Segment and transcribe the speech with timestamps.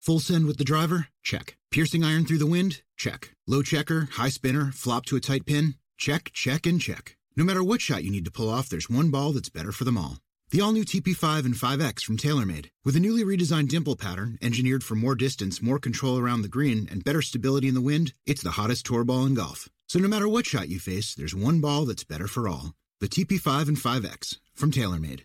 [0.00, 1.08] Full send with the driver?
[1.22, 1.58] Check.
[1.70, 2.80] Piercing iron through the wind?
[2.96, 3.32] Check.
[3.46, 5.74] Low checker, high spinner, flop to a tight pin?
[5.98, 7.18] Check, check, and check.
[7.36, 9.84] No matter what shot you need to pull off, there's one ball that's better for
[9.84, 10.16] them all.
[10.52, 12.70] The all new TP5 and 5X from TaylorMade.
[12.82, 16.88] With a newly redesigned dimple pattern, engineered for more distance, more control around the green,
[16.90, 19.68] and better stability in the wind, it's the hottest tour ball in golf.
[19.86, 22.72] So no matter what shot you face, there's one ball that's better for all.
[23.00, 25.24] The TP5 and 5X from TaylorMade.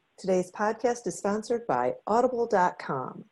[0.21, 3.25] Today's podcast is sponsored by Audible.com.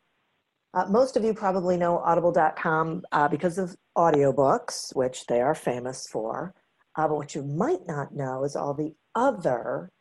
[0.74, 6.08] Uh, most of you probably know Audible.com uh, because of audiobooks, which they are famous
[6.08, 6.52] for.
[6.96, 9.92] Uh, but what you might not know is all the other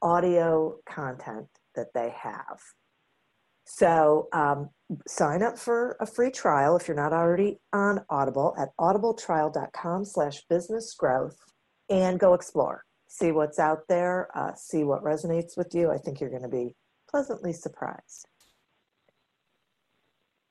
[0.00, 2.60] audio content that they have.
[3.66, 4.70] So um,
[5.06, 10.44] sign up for a free trial if you're not already on Audible at audibletrial.com slash
[10.48, 11.36] business growth
[11.90, 15.90] and go explore see what's out there, uh, see what resonates with you.
[15.90, 16.74] I think you're going to be
[17.10, 18.26] pleasantly surprised.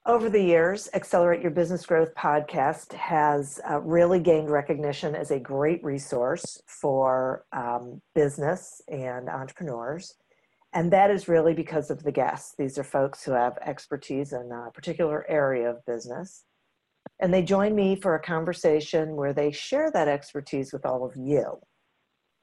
[0.05, 5.39] Over the years, Accelerate Your Business Growth podcast has uh, really gained recognition as a
[5.39, 10.15] great resource for um, business and entrepreneurs.
[10.73, 12.55] And that is really because of the guests.
[12.57, 16.45] These are folks who have expertise in a particular area of business.
[17.19, 21.15] And they join me for a conversation where they share that expertise with all of
[21.15, 21.59] you.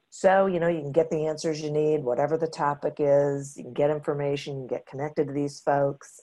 [0.09, 3.63] So, you know, you can get the answers you need, whatever the topic is, you
[3.63, 6.21] can get information, you can get connected to these folks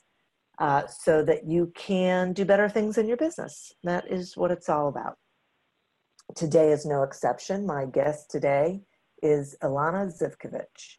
[0.59, 3.73] uh, so that you can do better things in your business.
[3.85, 5.19] That is what it's all about.
[6.35, 7.67] Today is no exception.
[7.67, 8.83] My guest today
[9.23, 10.97] is Ilana Zivkovic.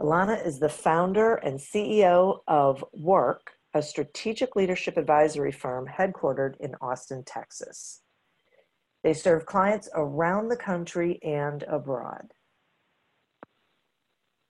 [0.00, 6.74] Ilana is the founder and CEO of Work, a strategic leadership advisory firm headquartered in
[6.80, 8.00] Austin, Texas.
[9.04, 12.32] They serve clients around the country and abroad.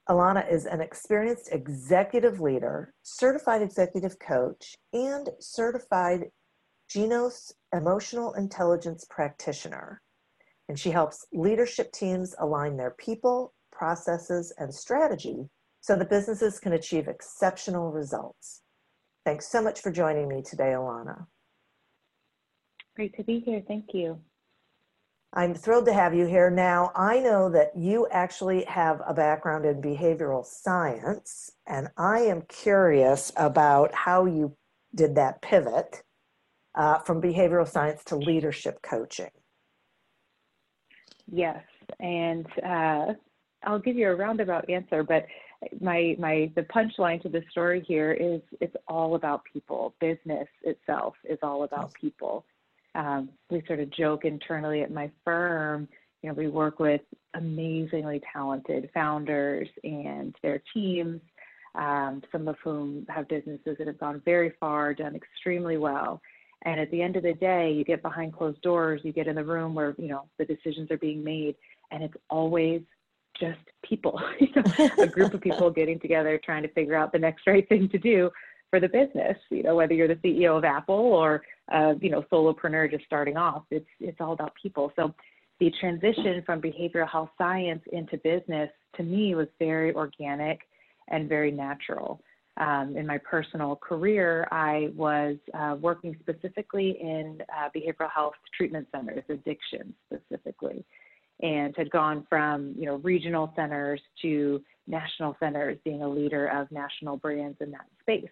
[0.08, 6.26] Alana is an experienced executive leader, certified executive coach, and certified
[6.88, 10.00] Genos emotional intelligence practitioner.
[10.68, 15.48] And she helps leadership teams align their people, processes, and strategy
[15.80, 18.62] so that businesses can achieve exceptional results.
[19.24, 21.26] Thanks so much for joining me today, Alana.
[22.94, 23.62] Great to be here.
[23.66, 24.20] Thank you.
[25.36, 26.48] I'm thrilled to have you here.
[26.48, 32.42] Now, I know that you actually have a background in behavioral science, and I am
[32.42, 34.56] curious about how you
[34.94, 36.04] did that pivot
[36.76, 39.30] uh, from behavioral science to leadership coaching.
[41.26, 41.64] Yes,
[41.98, 43.14] and uh,
[43.64, 45.26] I'll give you a roundabout answer, but
[45.80, 49.94] my my the punchline to the story here is it's all about people.
[49.98, 52.44] Business itself is all about people
[52.94, 55.88] um, we sort of joke internally at my firm.
[56.22, 57.02] You know, we work with
[57.34, 61.20] amazingly talented founders and their teams,
[61.74, 66.20] um, some of whom have businesses that have gone very far, done extremely well.
[66.64, 69.36] And at the end of the day, you get behind closed doors, you get in
[69.36, 71.56] the room where you know the decisions are being made,
[71.90, 72.80] and it's always
[73.38, 77.18] just people, you know, a group of people getting together trying to figure out the
[77.18, 78.30] next right thing to do
[78.74, 79.36] for the business.
[79.50, 81.42] You know, whether you're the CEO of Apple or
[81.72, 84.92] uh, you know solopreneur just starting off, it's it's all about people.
[84.96, 85.14] So
[85.60, 90.58] the transition from behavioral health science into business to me was very organic
[91.06, 92.20] and very natural.
[92.56, 98.88] Um, in my personal career, I was uh, working specifically in uh, behavioral health treatment
[98.90, 100.84] centers, addiction specifically,
[101.42, 106.68] and had gone from you know regional centers to national centers, being a leader of
[106.72, 108.30] national brands in that space.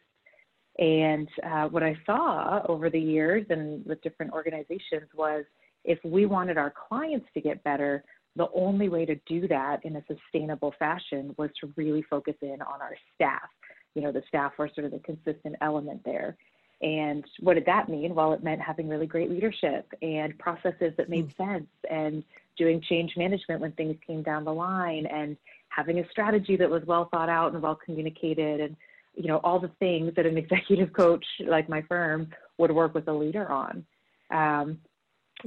[0.78, 5.44] And uh, what I saw over the years and with different organizations was
[5.84, 8.04] if we wanted our clients to get better,
[8.36, 12.62] the only way to do that in a sustainable fashion was to really focus in
[12.62, 13.48] on our staff.
[13.94, 16.36] You know, the staff were sort of the consistent element there.
[16.80, 18.14] And what did that mean?
[18.14, 21.36] Well, it meant having really great leadership and processes that made mm.
[21.36, 22.24] sense and
[22.56, 25.36] doing change management when things came down the line and
[25.68, 28.76] having a strategy that was well thought out and well communicated and
[29.14, 32.28] you know all the things that an executive coach like my firm
[32.58, 33.84] would work with a leader on.
[34.30, 34.78] Um,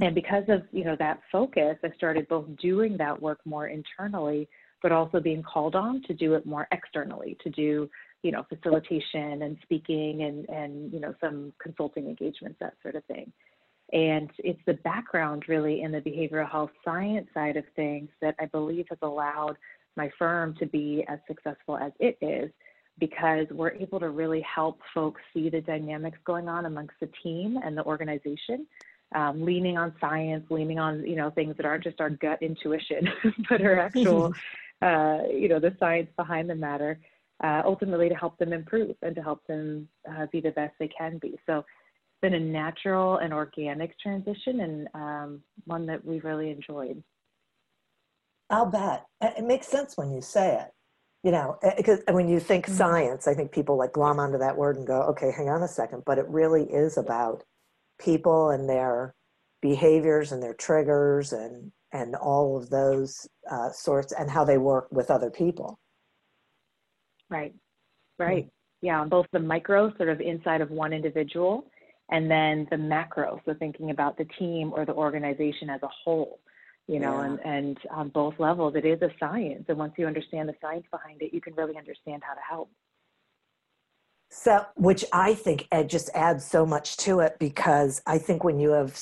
[0.02, 4.48] and because of you know that focus i started both doing that work more internally
[4.82, 7.90] but also being called on to do it more externally to do
[8.26, 13.06] you know facilitation and speaking and and you know some consulting engagements that sort of
[13.06, 13.32] thing.
[13.94, 18.46] And it's the background really in the behavioral health science side of things that i
[18.48, 19.58] believe has allowed
[19.96, 22.50] my firm to be as successful as it is
[23.00, 27.58] because we're able to really help folks see the dynamics going on amongst the team
[27.64, 28.66] and the organization
[29.14, 33.08] um, leaning on science leaning on you know things that aren't just our gut intuition
[33.50, 34.34] but are actual
[34.82, 37.00] uh, you know the science behind the matter
[37.44, 40.88] uh, ultimately to help them improve and to help them uh, be the best they
[40.88, 46.24] can be so it's been a natural and organic transition and um, one that we've
[46.24, 47.04] really enjoyed
[48.50, 49.06] I'll bet.
[49.22, 50.75] It makes sense when you say it.
[51.26, 52.76] You know, because eh, when you think mm-hmm.
[52.76, 55.68] science, I think people like glom onto that word and go, okay, hang on a
[55.68, 56.04] second.
[56.06, 57.44] But it really is about
[58.00, 59.16] people and their
[59.60, 64.88] behaviors and their triggers and and all of those uh, sorts and how they work
[64.92, 65.80] with other people.
[67.28, 67.56] Right,
[68.20, 68.44] right.
[68.44, 68.86] Mm-hmm.
[68.86, 71.66] Yeah, on both the micro, sort of inside of one individual,
[72.12, 76.40] and then the macro, so thinking about the team or the organization as a whole
[76.88, 77.26] you know, yeah.
[77.26, 79.66] and, and on both levels, it is a science.
[79.68, 82.70] And once you understand the science behind it, you can really understand how to help.
[84.30, 88.60] So, which I think Ed just adds so much to it because I think when
[88.60, 89.00] you have,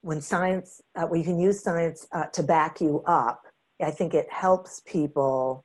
[0.00, 3.42] when science, uh, when you can use science uh, to back you up,
[3.82, 5.64] I think it helps people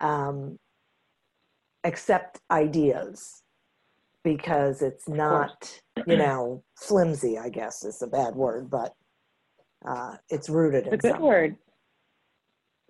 [0.00, 0.58] um,
[1.84, 3.42] accept ideas
[4.24, 8.94] because it's not, you know, flimsy, I guess is a bad word, but
[9.86, 11.26] uh, it's rooted it's in a good something.
[11.26, 11.56] word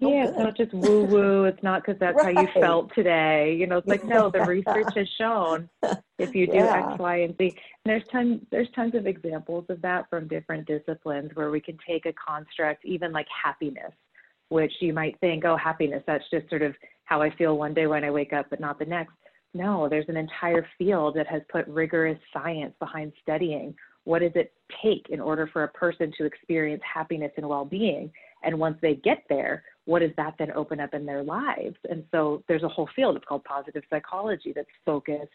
[0.03, 1.45] oh, yeah, it's not just woo woo.
[1.45, 2.35] It's not because that's right.
[2.35, 3.57] how you felt today.
[3.59, 5.69] You know, it's like no, the research has shown
[6.19, 6.91] if you do yeah.
[6.91, 7.45] X, Y, and Z.
[7.45, 7.55] And
[7.85, 12.07] there's tons there's tons of examples of that from different disciplines where we can take
[12.07, 13.93] a construct, even like happiness,
[14.49, 16.75] which you might think, oh, happiness, that's just sort of
[17.05, 19.13] how I feel one day when I wake up, but not the next.
[19.55, 24.53] No, there's an entire field that has put rigorous science behind studying what does it
[24.83, 28.11] take in order for a person to experience happiness and well-being?
[28.43, 31.77] And once they get there what does that then open up in their lives?
[31.91, 35.33] And so there's a whole field it's called positive psychology that's focused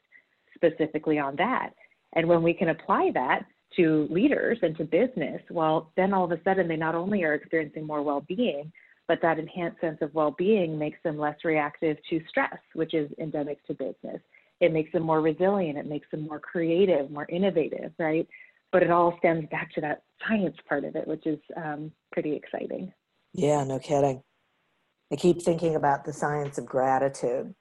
[0.56, 1.72] specifically on that.
[2.14, 6.32] And when we can apply that to leaders and to business well then all of
[6.32, 8.72] a sudden they not only are experiencing more well-being
[9.10, 13.66] but that enhanced sense of well-being makes them less reactive to stress which is endemic
[13.68, 14.22] to business.
[14.62, 18.26] It makes them more resilient it makes them more creative more innovative right
[18.72, 22.36] but it all stems back to that science part of it, which is um, pretty
[22.36, 22.92] exciting.
[23.34, 24.22] Yeah, no kidding.
[25.12, 27.54] I keep thinking about the science of gratitude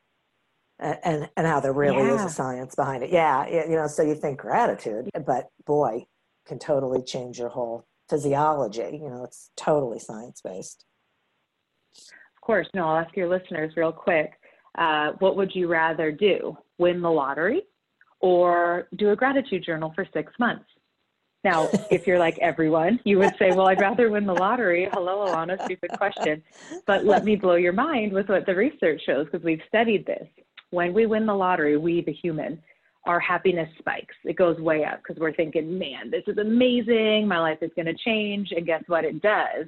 [0.78, 2.14] and, and, and how there really yeah.
[2.14, 3.10] is a science behind it.
[3.10, 6.06] Yeah, you know, so you think gratitude, but boy,
[6.46, 8.98] can totally change your whole physiology.
[9.00, 10.84] You know, it's totally science based.
[11.96, 12.68] Of course.
[12.74, 14.32] No, I'll ask your listeners real quick.
[14.78, 16.56] Uh, what would you rather do?
[16.78, 17.62] Win the lottery
[18.20, 20.64] or do a gratitude journal for six months?
[21.46, 24.88] Now, if you're like everyone, you would say, well, I'd rather win the lottery.
[24.92, 26.42] Hello, Alana, stupid question.
[26.88, 30.26] But let me blow your mind with what the research shows because we've studied this.
[30.70, 32.60] When we win the lottery, we, the human,
[33.04, 34.16] our happiness spikes.
[34.24, 37.28] It goes way up because we're thinking, man, this is amazing.
[37.28, 38.50] My life is going to change.
[38.50, 39.04] And guess what?
[39.04, 39.66] It does.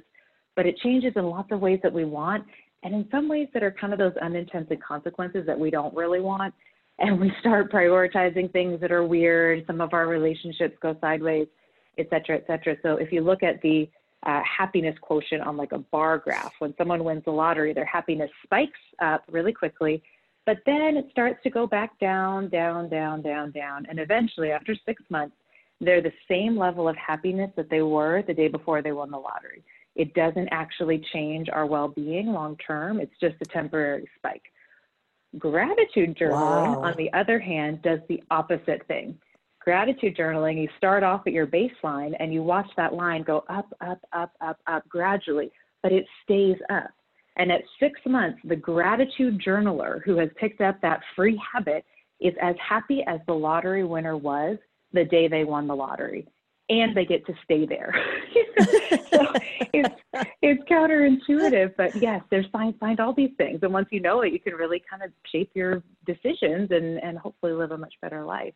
[0.57, 2.43] But it changes in lots of ways that we want.
[2.83, 6.19] And in some ways that are kind of those unintended consequences that we don't really
[6.19, 6.53] want.
[6.97, 9.63] And we start prioritizing things that are weird.
[9.65, 11.47] Some of our relationships go sideways
[11.99, 12.75] et cetera, et cetera.
[12.81, 13.89] So if you look at the
[14.25, 18.29] uh, happiness quotient on like a bar graph, when someone wins the lottery, their happiness
[18.43, 20.01] spikes up really quickly,
[20.45, 23.85] but then it starts to go back down, down, down, down, down.
[23.89, 25.35] And eventually, after six months,
[25.79, 29.17] they're the same level of happiness that they were the day before they won the
[29.17, 29.63] lottery.
[29.95, 34.43] It doesn't actually change our well being long term, it's just a temporary spike.
[35.37, 36.83] Gratitude journaling, wow.
[36.83, 39.17] on the other hand, does the opposite thing
[39.69, 43.71] gratitude journaling, you start off at your baseline and you watch that line go up,
[43.81, 45.51] up, up, up, up gradually,
[45.83, 46.89] but it stays up.
[47.37, 51.85] And at six months, the gratitude journaler who has picked up that free habit
[52.19, 54.57] is as happy as the lottery winner was
[54.91, 56.27] the day they won the lottery.
[56.71, 57.93] And they get to stay there.
[59.11, 59.33] so
[59.71, 59.95] it's
[60.41, 63.59] it's counterintuitive, but yes, there's find find all these things.
[63.61, 67.19] And once you know it, you can really kind of shape your decisions and, and
[67.19, 68.55] hopefully live a much better life.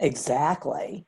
[0.00, 1.06] Exactly.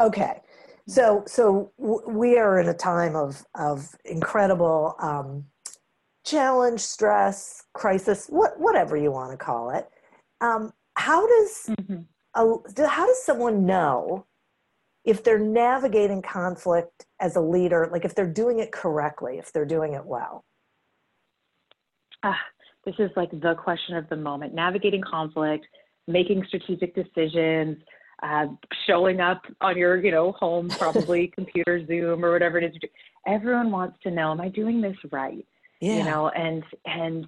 [0.00, 0.40] Okay.
[0.86, 5.44] So so w- we are in a time of of incredible um,
[6.24, 9.88] challenge, stress, crisis, what whatever you want to call it.
[10.40, 12.02] Um, how does mm-hmm.
[12.34, 14.26] a, how does someone know
[15.04, 19.64] if they're navigating conflict as a leader, like if they're doing it correctly, if they're
[19.64, 20.44] doing it well?
[22.22, 22.40] Ah,
[22.84, 24.54] this is like the question of the moment.
[24.54, 25.66] Navigating conflict,
[26.08, 27.76] making strategic decisions,
[28.22, 28.46] uh,
[28.86, 32.90] showing up on your, you know, home, probably computer, Zoom, or whatever it is.
[33.26, 35.46] Everyone wants to know, am I doing this right?
[35.80, 35.98] Yeah.
[35.98, 37.26] You know, and and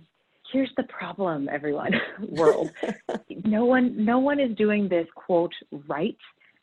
[0.52, 1.92] here's the problem, everyone,
[2.28, 2.70] world.
[3.44, 5.52] no one, no one is doing this quote
[5.88, 6.16] right.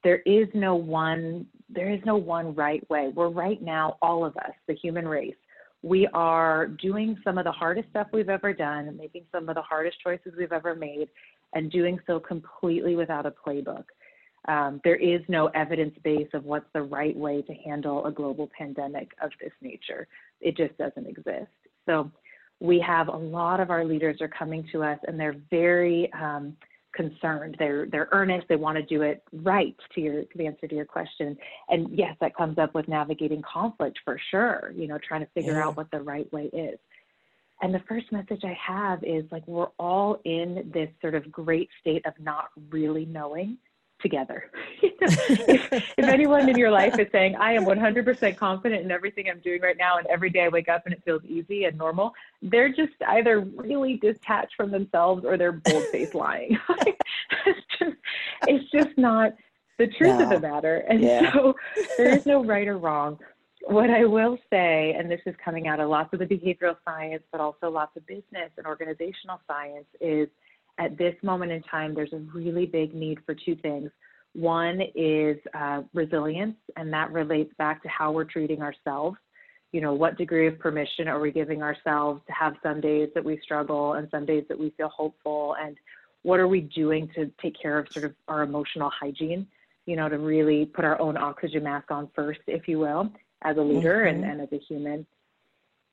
[0.03, 1.48] There is no one.
[1.70, 3.12] There is no one right way.
[3.13, 5.36] We're right now, all of us, the human race.
[5.82, 9.62] We are doing some of the hardest stuff we've ever done, making some of the
[9.62, 11.10] hardest choices we've ever made,
[11.53, 13.86] and doing so completely without a playbook.
[14.47, 18.50] Um, there is no evidence base of what's the right way to handle a global
[18.57, 20.07] pandemic of this nature.
[20.41, 21.51] It just doesn't exist.
[21.85, 22.12] So
[22.59, 26.55] we have a lot of our leaders are coming to us and they're very um,
[26.93, 27.55] concerned.
[27.59, 28.47] They're they're earnest.
[28.47, 29.75] They want to do it right.
[29.95, 31.38] To your to answer to your question,
[31.69, 34.71] and yes, that comes up with navigating conflict for sure.
[34.75, 35.65] You know, trying to figure yeah.
[35.65, 36.79] out what the right way is.
[37.62, 41.69] And the first message I have is like we're all in this sort of great
[41.79, 43.57] state of not really knowing
[44.03, 44.51] together.
[44.83, 49.39] if, if, anyone in your life is saying, I am 100% confident in everything I'm
[49.39, 52.13] doing right now, and every day I wake up and it feels easy and normal,
[52.43, 56.60] they're just either really detached from themselves or they're bold faced lying.
[57.48, 57.95] it's, just,
[58.48, 59.33] it's just not
[59.79, 60.24] the truth no.
[60.24, 60.86] of the matter.
[60.89, 61.31] And yeah.
[61.31, 61.55] so
[61.98, 63.17] there is no right or wrong.
[63.65, 67.24] What I will say, and this is coming out of lots of the behavioral science,
[67.31, 70.27] but also lots of business and organizational science, is
[70.77, 73.92] at this moment in time, there's a really big need for two things.
[74.34, 79.18] One is uh, resilience, and that relates back to how we're treating ourselves.
[79.72, 83.24] You know, what degree of permission are we giving ourselves to have some days that
[83.24, 85.56] we struggle and some days that we feel hopeful?
[85.62, 85.77] And
[86.24, 89.48] what are we doing to take care of sort of our emotional hygiene,
[89.86, 93.12] you know, to really put our own oxygen mask on first, if you will,
[93.44, 94.24] as a leader mm-hmm.
[94.24, 95.06] and, and as a human.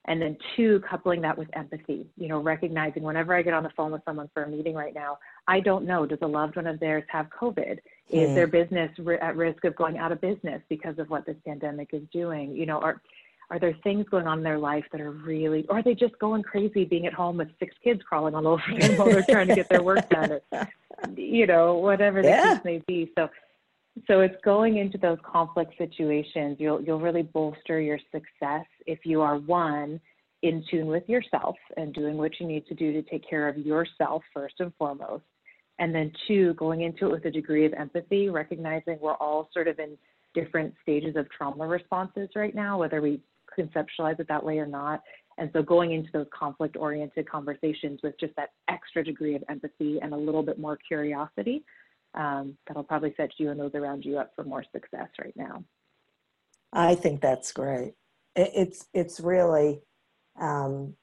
[0.07, 3.71] And then two, coupling that with empathy, you know, recognizing whenever I get on the
[3.77, 6.67] phone with someone for a meeting right now, I don't know, does a loved one
[6.67, 7.79] of theirs have COVID?
[8.09, 8.35] Is hmm.
[8.35, 8.91] their business
[9.21, 12.57] at risk of going out of business because of what this pandemic is doing?
[12.57, 13.01] You know, are,
[13.51, 16.19] are there things going on in their life that are really, or are they just
[16.19, 19.49] going crazy being at home with six kids crawling all over them while they're trying
[19.49, 20.33] to get their work done?
[20.33, 20.69] Or,
[21.17, 22.55] you know, whatever the yeah.
[22.55, 23.13] case may be.
[23.19, 23.29] So
[24.07, 26.57] so it's going into those conflict situations.
[26.59, 30.01] You'll you'll really bolster your success if you are one
[30.43, 33.59] in tune with yourself and doing what you need to do to take care of
[33.59, 35.25] yourself first and foremost.
[35.79, 39.69] And then two, going into it with a degree of empathy, recognizing we're all sort
[39.69, 39.99] of in
[40.35, 43.21] different stages of trauma responses right now, whether we
[43.59, 45.03] conceptualize it that way or not.
[45.39, 49.99] And so going into those conflict oriented conversations with just that extra degree of empathy
[50.01, 51.65] and a little bit more curiosity
[52.15, 55.65] um, that'll probably set you and those around you up for more success right now.
[56.73, 57.95] I think that's great.
[58.37, 59.81] It's it's really
[60.41, 60.95] um,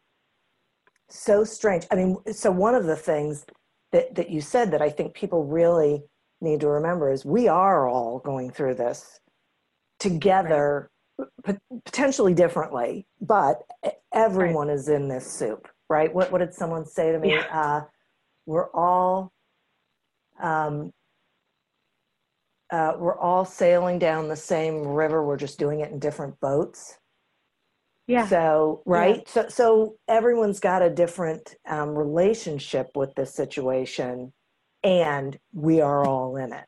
[1.10, 1.86] so strange.
[1.92, 3.46] I mean, so one of the things
[3.92, 6.04] that that you said that I think people really
[6.42, 9.20] need to remember is we are all going through this
[10.00, 10.90] together,
[11.46, 11.58] right.
[11.86, 13.64] potentially differently, but
[14.14, 14.76] everyone right.
[14.76, 16.14] is in this soup, right?
[16.14, 17.34] What what did someone say to me?
[17.34, 17.46] Yeah.
[17.52, 17.82] Uh,
[18.46, 19.34] we're all
[20.42, 20.94] um,
[22.70, 25.24] uh, we're all sailing down the same river.
[25.24, 26.98] We're just doing it in different boats.
[28.08, 28.28] Yeah.
[28.28, 29.18] So right.
[29.18, 29.32] Yeah.
[29.32, 34.34] So so everyone's got a different um, relationship with this situation,
[34.84, 36.68] and we are all in it.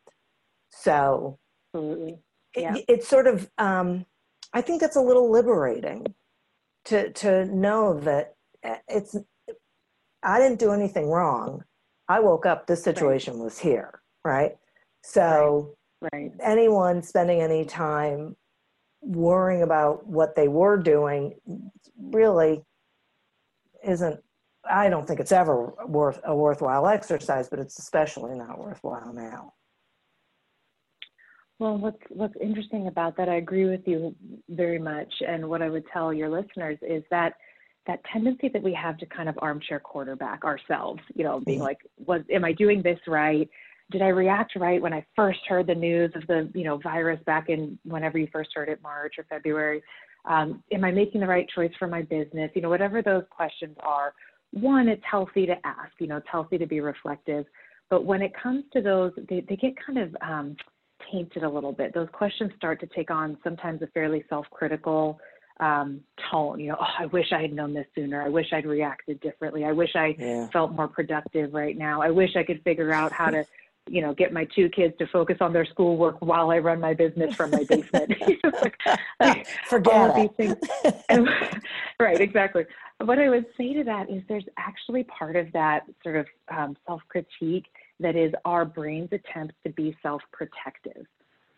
[0.70, 1.39] So
[1.74, 2.20] absolutely.
[2.56, 2.75] Yeah.
[2.75, 3.50] It, it's sort of.
[3.58, 4.06] Um,
[4.53, 6.06] I think that's a little liberating
[6.86, 9.15] to to know that uh, it's.
[10.22, 11.63] I didn't do anything wrong.
[12.10, 12.68] I woke up.
[12.68, 13.44] This situation right.
[13.44, 14.01] was here.
[14.25, 14.58] Right.
[15.03, 15.77] So
[16.13, 16.32] Right.
[16.41, 18.36] Anyone spending any time
[19.01, 21.36] worrying about what they were doing
[21.98, 22.63] really
[23.84, 24.22] isn't
[24.70, 29.53] I don't think it's ever worth a worthwhile exercise, but it's especially not worthwhile now.
[31.60, 34.15] Well, what's what's interesting about that, I agree with you
[34.50, 35.13] very much.
[35.27, 37.34] And what I would tell your listeners is that
[37.88, 41.79] that tendency that we have to kind of armchair quarterback ourselves, you know, being like,
[42.06, 43.50] was am I doing this right?
[43.91, 47.19] Did I react right when I first heard the news of the, you know, virus
[47.25, 49.81] back in whenever you first heard it, March or February?
[50.25, 52.51] Um, am I making the right choice for my business?
[52.53, 54.13] You know, whatever those questions are,
[54.51, 57.46] one, it's healthy to ask, you know, it's healthy to be reflective.
[57.89, 60.55] But when it comes to those, they, they get kind of um,
[61.12, 61.93] tainted a little bit.
[61.93, 65.19] Those questions start to take on sometimes a fairly self critical,
[65.60, 66.60] um, tone.
[66.60, 68.22] You know, oh, I wish I had known this sooner.
[68.22, 69.65] I wish I'd reacted differently.
[69.65, 70.48] I wish I yeah.
[70.50, 72.01] felt more productive right now.
[72.01, 73.46] I wish I could figure out how to,
[73.89, 76.93] you know, get my two kids to focus on their schoolwork while I run my
[76.93, 78.13] business from my basement.
[78.62, 78.77] like,
[79.19, 80.55] like, Forget all of these things.
[81.10, 81.27] And,
[82.00, 82.65] right, exactly.
[83.00, 86.77] What I would say to that is there's actually part of that sort of um,
[86.86, 87.65] self critique
[88.00, 91.05] that is our brain's attempt to be self protective.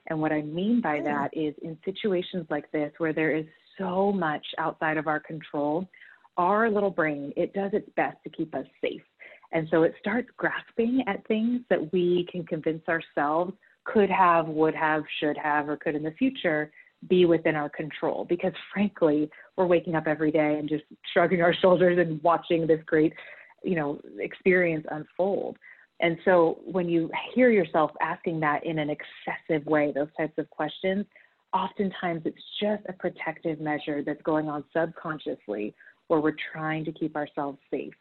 [0.08, 1.06] And what I mean by hmm.
[1.06, 3.46] that is in situations like this where there is
[3.78, 5.88] so much outside of our control,
[6.38, 9.02] our little brain, it does its best to keep us safe.
[9.52, 13.54] And so it starts grasping at things that we can convince ourselves
[13.84, 16.72] could have, would have, should have, or could in the future
[17.10, 18.26] be within our control.
[18.30, 22.82] Because frankly, we're waking up every day and just shrugging our shoulders and watching this
[22.86, 23.14] great,
[23.64, 25.58] you know, experience unfold.
[26.00, 30.50] And so when you hear yourself asking that in an excessive way, those types of
[30.50, 31.06] questions,
[31.54, 35.76] oftentimes it's just a protective measure that's going on subconsciously
[36.08, 37.94] where we're trying to keep ourselves safe.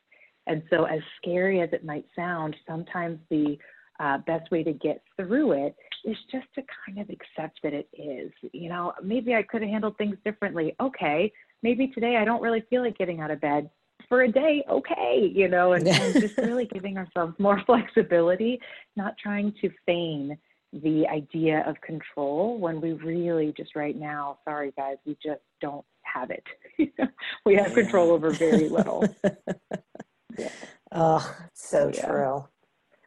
[0.46, 3.58] And so, as scary as it might sound, sometimes the
[4.00, 7.88] uh, best way to get through it is just to kind of accept that it
[7.92, 8.32] is.
[8.52, 10.74] You know, maybe I could have handled things differently.
[10.80, 11.30] Okay,
[11.62, 13.68] maybe today I don't really feel like getting out of bed
[14.08, 18.58] for a day, okay, you know, and, and just really giving ourselves more flexibility,
[18.96, 20.36] not trying to feign
[20.72, 25.84] the idea of control when we really just right now, sorry guys, we just don't
[26.02, 26.44] have it.
[27.44, 29.04] we have control over very little.
[30.40, 30.50] Yeah.
[30.92, 32.06] Oh, so yeah.
[32.06, 32.44] true.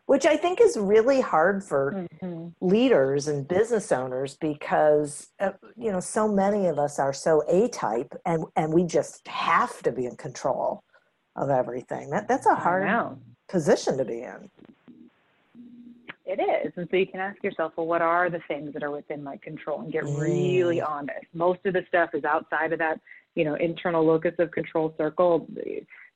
[0.05, 2.47] Which I think is really hard for mm-hmm.
[2.65, 7.69] leaders and business owners because uh, you know so many of us are so A
[7.69, 10.83] type and and we just have to be in control
[11.35, 12.09] of everything.
[12.09, 14.49] That that's a hard position to be in.
[16.25, 16.71] It is.
[16.77, 19.37] And so you can ask yourself, well, what are the things that are within my
[19.37, 20.89] control and get really mm.
[20.89, 21.25] honest.
[21.33, 22.99] Most of the stuff is outside of that,
[23.35, 25.47] you know, internal locus of control circle,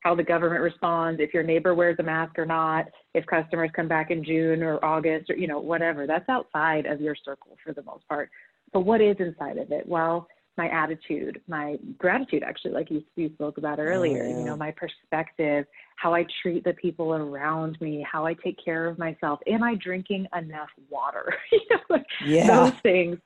[0.08, 3.90] how the government responds, if your neighbor wears a mask or not, if customers come
[3.90, 6.08] back in June or August or, you know, whatever.
[6.08, 8.30] That's outside of your circle for the most part.
[8.72, 9.86] But what is inside of it?
[9.86, 10.26] Well,
[10.58, 14.38] my attitude, my gratitude, actually, like you, you spoke about oh, earlier, oh, yeah.
[14.38, 15.66] you know, my perspective,
[15.98, 19.40] how I treat the people around me, how I take care of myself.
[19.46, 21.34] Am I drinking enough water?
[21.52, 22.48] you know, like yeah.
[22.48, 23.18] Those things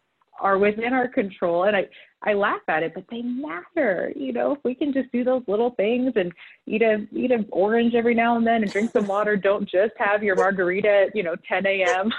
[0.41, 1.63] are within our control.
[1.63, 1.87] And I,
[2.23, 4.11] I laugh at it, but they matter.
[4.15, 6.31] You know, if we can just do those little things and
[6.67, 9.93] eat a eat an orange every now and then and drink some water, don't just
[9.97, 12.11] have your margarita at, you know, 10 a.m.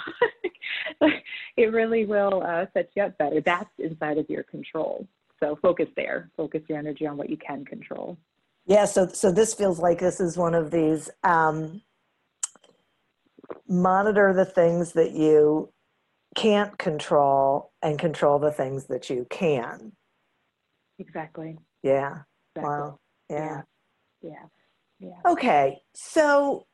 [1.56, 3.40] it really will uh, set you up better.
[3.40, 5.06] That's inside of your control.
[5.40, 6.30] So focus there.
[6.36, 8.16] Focus your energy on what you can control.
[8.66, 8.84] Yeah.
[8.84, 11.82] So so this feels like this is one of these um,
[13.68, 15.68] monitor the things that you
[16.34, 19.92] can't control and control the things that you can.
[20.98, 21.58] Exactly.
[21.82, 22.22] Yeah.
[22.54, 22.62] Exactly.
[22.62, 22.98] Wow.
[23.28, 23.62] Yeah.
[24.22, 24.46] yeah.
[25.00, 25.30] Yeah.
[25.30, 25.78] Okay.
[25.94, 26.66] So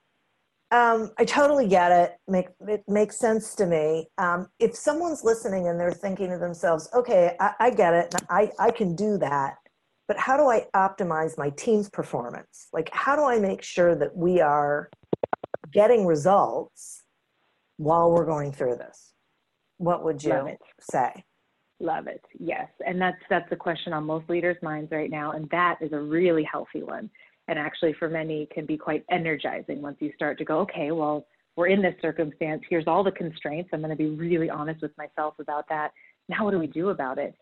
[0.70, 2.16] um, I totally get it.
[2.28, 4.08] Make it makes sense to me.
[4.18, 8.14] Um, if someone's listening and they're thinking to themselves, "Okay, I, I get it.
[8.28, 9.54] I I can do that,"
[10.08, 12.68] but how do I optimize my team's performance?
[12.72, 14.90] Like, how do I make sure that we are
[15.72, 17.02] getting results
[17.78, 19.07] while we're going through this?
[19.78, 21.24] What would you say?
[21.80, 22.24] Love it.
[22.38, 25.92] Yes, and that's that's the question on most leaders' minds right now, and that is
[25.92, 27.08] a really healthy one.
[27.46, 31.26] And actually, for many, can be quite energizing once you start to go, okay, well,
[31.56, 32.62] we're in this circumstance.
[32.68, 33.70] Here's all the constraints.
[33.72, 35.92] I'm going to be really honest with myself about that.
[36.28, 37.34] Now, what do we do about it?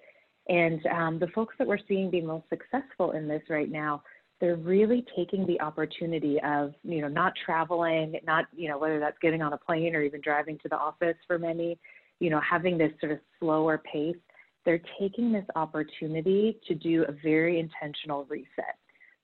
[0.49, 4.03] And um, the folks that we're seeing be most successful in this right now,
[4.41, 9.19] they're really taking the opportunity of, you know, not traveling, not, you know, whether that's
[9.21, 11.79] getting on a plane or even driving to the office for many,
[12.21, 14.17] you know, having this sort of slower pace,
[14.65, 18.77] they're taking this opportunity to do a very intentional reset,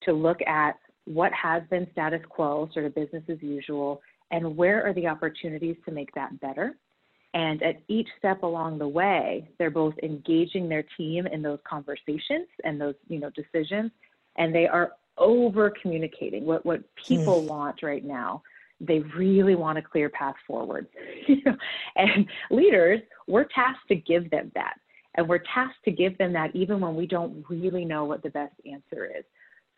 [0.02, 4.00] to look at what has been status quo, sort of business as usual,
[4.30, 6.76] and where are the opportunities to make that better.
[7.34, 12.46] And at each step along the way, they're both engaging their team in those conversations
[12.62, 13.90] and those, you know, decisions,
[14.36, 17.48] and they are over communicating what, what people mm.
[17.48, 18.42] want right now
[18.82, 20.86] they really want a clear path forward.
[21.96, 24.74] and leaders, we're tasked to give them that.
[25.14, 28.30] And we're tasked to give them that even when we don't really know what the
[28.30, 29.24] best answer is.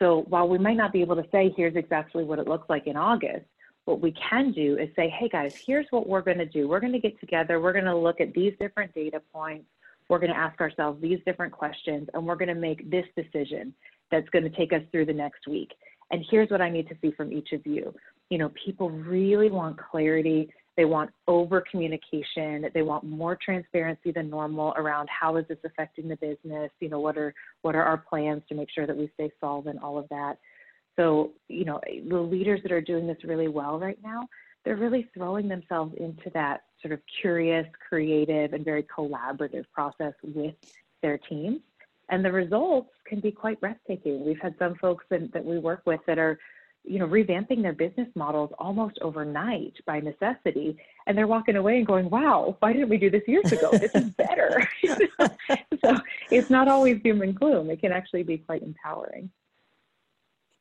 [0.01, 2.87] So while we might not be able to say, here's exactly what it looks like
[2.87, 3.47] in August,
[3.85, 6.69] what we can do is say, hey guys, here's what we're going to do.
[6.69, 7.61] We're going to get together.
[7.61, 9.67] We're going to look at these different data points.
[10.09, 13.75] We're going to ask ourselves these different questions, and we're going to make this decision
[14.11, 15.73] that's going to take us through the next week.
[16.11, 17.95] And here's what I need to see from each of you.
[18.31, 20.51] You know, people really want clarity.
[20.77, 22.67] They want over communication.
[22.75, 26.71] They want more transparency than normal around how is this affecting the business?
[26.81, 27.33] You know, what are
[27.63, 30.39] what are our plans to make sure that we stay solvent, all of that.
[30.97, 34.29] So, you know, the leaders that are doing this really well right now,
[34.65, 40.55] they're really throwing themselves into that sort of curious, creative, and very collaborative process with
[41.03, 41.61] their teams.
[42.11, 44.25] And the results can be quite breathtaking.
[44.25, 46.39] We've had some folks that, that we work with that are,
[46.85, 50.77] you know, revamping their business models almost overnight by necessity.
[51.07, 53.71] And they're walking away and going, wow, why didn't we do this years ago?
[53.73, 54.69] This is better.
[55.85, 55.99] so
[56.31, 57.71] it's not always doom and gloom.
[57.71, 59.31] It can actually be quite empowering.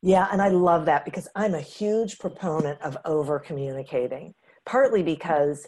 [0.02, 4.34] Yeah, and I love that because I'm a huge proponent of over communicating,
[4.66, 5.66] partly because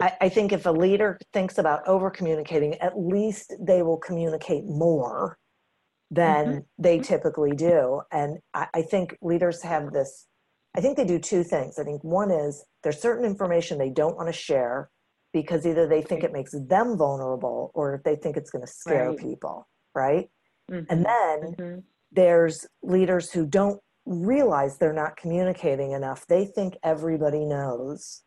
[0.00, 4.64] I, I, think if a leader thinks about over communicating, at least they will communicate
[4.64, 5.38] more
[6.10, 6.58] than mm-hmm.
[6.78, 8.02] they typically do.
[8.10, 10.26] And I, I think leaders have this,
[10.76, 11.78] I think they do two things.
[11.78, 14.90] I think one is there's certain information they don't want to share
[15.32, 19.10] because either they think it makes them vulnerable or they think it's going to scare
[19.10, 19.18] right.
[19.18, 20.28] people, right?
[20.70, 20.92] Mm-hmm.
[20.92, 21.78] And then mm-hmm
[22.12, 26.26] there's leaders who don't realize they're not communicating enough.
[26.26, 28.22] They think everybody knows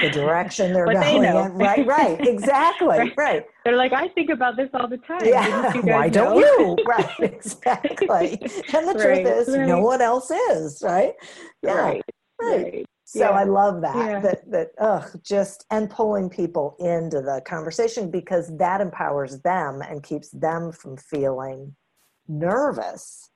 [0.00, 1.52] the direction they're going in.
[1.52, 3.12] Right, right, exactly, right.
[3.16, 3.44] right.
[3.64, 5.20] They're like, I think about this all the time.
[5.24, 6.76] Yeah, why don't you?
[6.86, 8.38] Right, exactly.
[8.74, 9.24] and the right.
[9.24, 9.66] truth is, right.
[9.66, 11.14] no one else is, right?
[11.62, 12.02] Yeah, right.
[12.40, 12.86] right.
[13.04, 13.30] So yeah.
[13.30, 14.20] I love that, yeah.
[14.20, 20.02] that, that, ugh, just, and pulling people into the conversation because that empowers them and
[20.02, 21.76] keeps them from feeling
[22.26, 23.28] nervous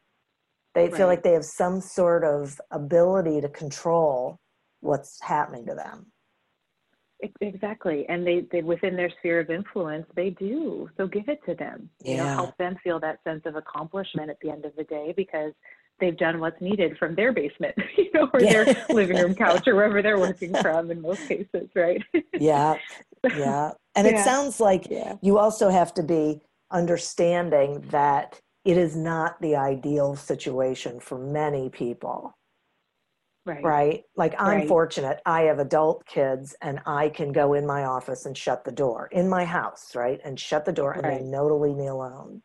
[0.77, 4.39] they feel like they have some sort of ability to control
[4.81, 6.13] what's happening to them
[7.41, 11.55] exactly and they, they within their sphere of influence they do so give it to
[11.55, 12.11] them yeah.
[12.11, 15.15] you know help them feel that sense of accomplishment at the end of the day
[15.17, 15.53] because
[15.99, 18.65] they've done what's needed from their basement you know or yeah.
[18.65, 22.03] their living room couch or wherever they're working from in most cases right
[22.39, 22.75] yeah
[23.35, 24.13] yeah and yeah.
[24.13, 25.15] it sounds like yeah.
[25.23, 31.71] you also have to be understanding that it is not the ideal situation for many
[31.71, 32.37] people.
[33.47, 33.63] Right.
[33.63, 34.03] right?
[34.17, 34.69] Like I'm right.
[34.69, 35.21] fortunate.
[35.25, 39.09] I have adult kids and I can go in my office and shut the door
[39.13, 40.21] in my house, right?
[40.25, 41.21] And shut the door and right.
[41.21, 42.43] they know to leave me alone.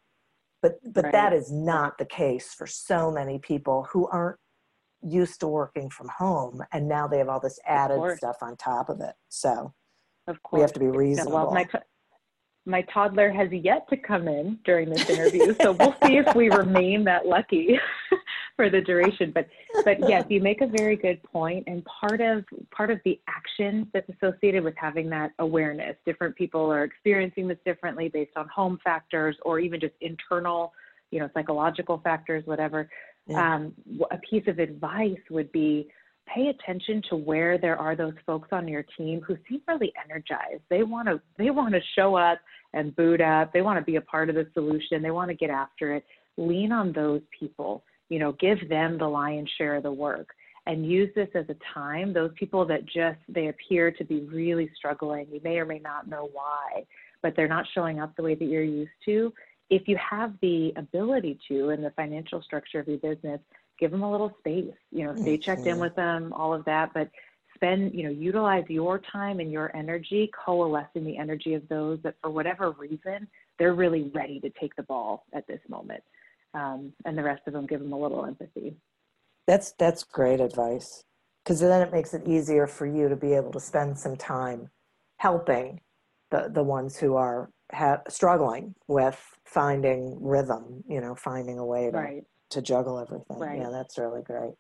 [0.62, 4.38] But but that is not the case for so many people who aren't
[5.02, 8.90] used to working from home and now they have all this added stuff on top
[8.90, 9.16] of it.
[9.30, 9.74] So
[10.28, 10.60] of course.
[10.60, 11.34] we have to be reasonable.
[11.34, 11.68] Well, my,
[12.66, 16.50] my toddler has yet to come in during this interview, so we'll see if we
[16.50, 17.80] remain that lucky
[18.56, 19.32] for the duration.
[19.34, 19.48] But
[19.86, 21.66] but yes, you make a very good point.
[21.68, 25.96] and part of part of the action that's associated with having that awareness.
[26.06, 30.74] Different people are experiencing this differently based on home factors or even just internal,
[31.12, 32.90] you know, psychological factors, whatever.
[33.28, 33.56] Yeah.
[33.56, 33.74] Um,
[34.10, 35.88] a piece of advice would be
[36.28, 40.62] pay attention to where there are those folks on your team who seem really energized.
[40.70, 42.40] They want to they want to show up
[42.74, 43.52] and boot up.
[43.54, 45.02] They want to be a part of the solution.
[45.02, 46.06] They want to get after it.
[46.38, 47.84] Lean on those people.
[48.12, 50.28] You know, give them the lion's share of the work
[50.68, 52.12] and use this as a time.
[52.12, 55.28] Those people that just they appear to be really struggling.
[55.32, 56.86] You may or may not know why,
[57.24, 59.34] but they're not showing up the way that you're used to.
[59.70, 63.40] If you have the ability to in the financial structure of your business,
[63.80, 66.94] give them a little space, you know, stay checked in with them, all of that,
[66.94, 67.10] but
[67.56, 72.16] spend, you know, utilize your time and your energy coalescing the energy of those that
[72.22, 73.26] for whatever reason,
[73.58, 76.04] they're really ready to take the ball at this moment.
[76.54, 78.76] Um, and the rest of them give them a little empathy.
[79.48, 81.04] That's, that's great advice
[81.44, 84.70] because then it makes it easier for you to be able to spend some time
[85.18, 85.82] helping
[86.30, 91.90] the, the ones who are ha- struggling with finding rhythm, you know, finding a way
[91.92, 93.40] to, right to juggle everything.
[93.40, 93.60] Right.
[93.60, 94.54] Yeah, that's really great.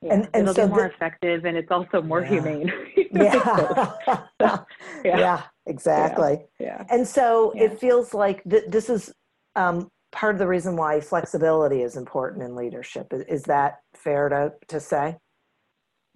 [0.00, 2.28] Yeah, and, and it'll so be more the, effective and it's also more yeah.
[2.28, 2.72] humane.
[3.12, 3.92] yeah.
[4.40, 4.58] yeah.
[5.04, 5.42] yeah.
[5.66, 6.44] exactly.
[6.58, 6.84] Yeah.
[6.90, 9.12] And so it feels like th- this is
[9.54, 13.12] um, part of the reason why flexibility is important in leadership.
[13.12, 15.16] Is, is that fair to, to say?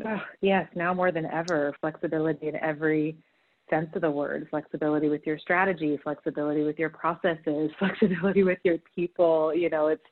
[0.05, 3.17] Oh, yes, now more than ever, flexibility in every
[3.71, 8.77] sense of the word flexibility with your strategy, flexibility with your processes, flexibility with your
[8.95, 9.55] people.
[9.55, 10.05] You know, it's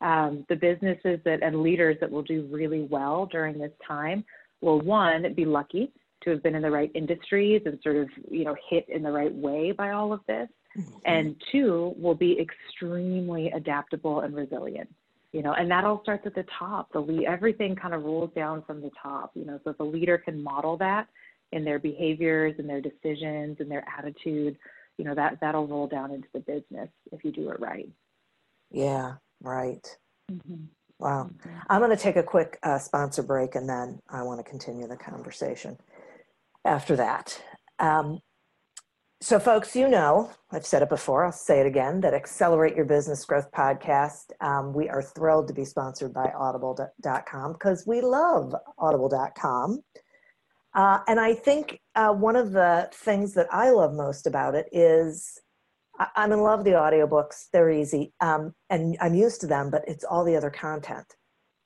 [0.00, 4.24] um, the businesses that and leaders that will do really well during this time
[4.60, 5.92] will one be lucky
[6.24, 9.10] to have been in the right industries and sort of you know hit in the
[9.10, 10.98] right way by all of this mm-hmm.
[11.04, 14.88] and two will be extremely adaptable and resilient
[15.32, 18.30] you know and that all starts at the top the lead everything kind of rolls
[18.34, 21.06] down from the top you know so if a leader can model that
[21.52, 24.56] in their behaviors and their decisions and their attitude
[24.96, 27.88] you know that that'll roll down into the business if you do it right
[28.70, 29.96] yeah right
[30.30, 30.64] mm-hmm.
[30.98, 31.58] wow mm-hmm.
[31.68, 34.86] i'm going to take a quick uh, sponsor break and then i want to continue
[34.86, 35.76] the conversation
[36.64, 37.40] after that
[37.80, 38.20] um,
[39.20, 42.84] so, folks, you know, I've said it before, I'll say it again that Accelerate Your
[42.84, 48.54] Business Growth podcast, um, we are thrilled to be sponsored by audible.com because we love
[48.78, 49.82] audible.com.
[50.72, 54.68] Uh, and I think uh, one of the things that I love most about it
[54.70, 55.40] is
[55.98, 57.46] I- am in love with the audiobooks.
[57.52, 61.16] They're easy um, and I'm used to them, but it's all the other content.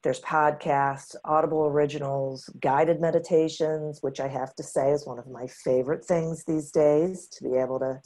[0.02, 5.46] There's podcasts, Audible originals, guided meditations, which I have to say is one of my
[5.46, 8.00] favorite things these days to be able to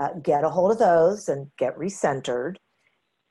[0.00, 2.56] uh, get a hold of those and get recentered.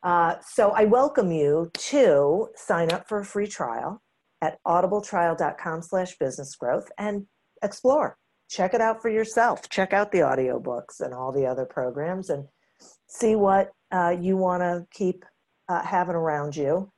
[0.04, 4.02] Uh, so I welcome you to sign up for a free trial
[4.42, 7.26] at audibletrial.com slash business growth and
[7.64, 8.18] explore.
[8.48, 9.68] Check it out for yourself.
[9.70, 12.46] Check out the audiobooks and all the other programs and
[13.08, 15.26] see what uh, you want to keep
[15.68, 16.92] uh, having around you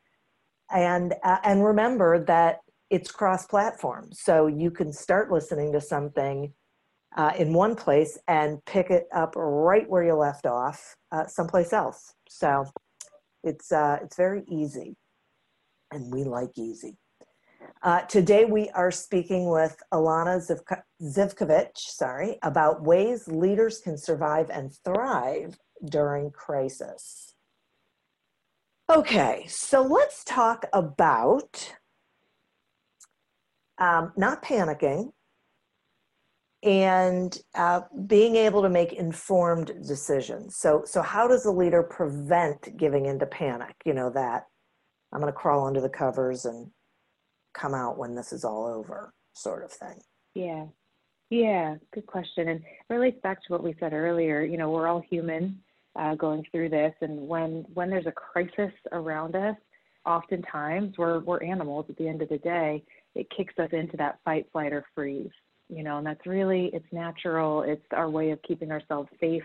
[0.71, 6.53] and uh, and remember that it's cross platform so you can start listening to something
[7.15, 11.73] uh, in one place and pick it up right where you left off uh, someplace
[11.73, 12.13] else.
[12.27, 12.65] So
[13.43, 14.95] it's uh, it's very easy.
[15.91, 16.97] And we like easy.
[17.81, 20.41] Uh, today we are speaking with Alana
[21.01, 25.57] Zivkovich, sorry, about ways leaders can survive and thrive
[25.89, 27.24] during crisis.
[28.87, 31.73] Okay, so let's talk about
[33.79, 35.11] um, not panicking
[36.61, 40.57] and uh, being able to make informed decisions.
[40.59, 43.75] So, so how does a leader prevent giving into panic?
[43.85, 44.43] You know that
[45.11, 46.69] I'm going to crawl under the covers and
[47.55, 49.99] come out when this is all over, sort of thing.
[50.35, 50.65] Yeah,
[51.31, 54.43] yeah, good question, and relates back to what we said earlier.
[54.43, 55.63] You know, we're all human
[55.95, 56.93] uh, going through this.
[57.01, 59.55] And when when there's a crisis around us,
[60.05, 61.85] oftentimes we're we're animals.
[61.89, 62.83] At the end of the day,
[63.15, 65.31] it kicks us into that fight, flight, or freeze.
[65.69, 67.63] You know, and that's really it's natural.
[67.63, 69.43] It's our way of keeping ourselves safe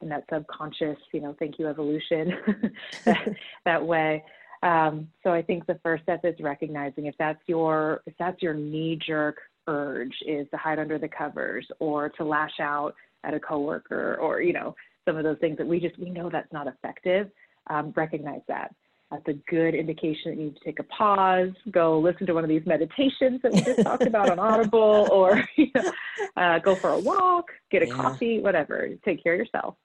[0.00, 0.98] in that subconscious.
[1.12, 2.32] You know, thank you evolution
[3.04, 3.28] that,
[3.64, 4.24] that way.
[4.62, 8.54] Um, so I think the first step is recognizing if that's your if that's your
[8.54, 13.40] knee jerk urge is to hide under the covers or to lash out at a
[13.40, 14.74] coworker or you know
[15.04, 17.30] some of those things that we just we know that's not effective
[17.68, 18.74] um, recognize that.
[19.10, 22.44] That's a good indication that you need to take a pause go listen to one
[22.44, 25.92] of these meditations that we just talked about on audible or you know,
[26.36, 27.94] uh, go for a walk get a yeah.
[27.94, 28.88] coffee whatever.
[29.04, 29.76] Take care of yourself